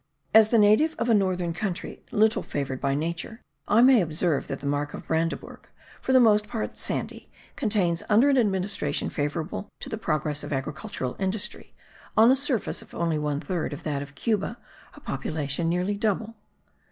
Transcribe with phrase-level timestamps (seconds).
[0.33, 4.59] As the native of a northern country, little favoured by nature, I may observe that
[4.59, 5.65] the Mark of Brandebourg,
[6.01, 11.15] for the most part sandy, contains, under an administration favourable to the progress of agricultural
[11.19, 11.75] industry,
[12.17, 14.57] on a surface only one third of that of Cuba,
[14.95, 16.33] a population nearly double.